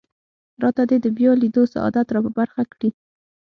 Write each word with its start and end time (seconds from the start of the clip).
راته 0.63 0.83
دې 0.89 0.97
د 1.03 1.07
بیا 1.17 1.31
لیدو 1.41 1.63
سعادت 1.73 2.07
را 2.13 2.19
په 2.25 2.31
برخه 2.39 2.61
کړي. 2.73 2.89